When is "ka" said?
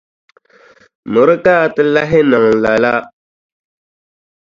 1.45-1.53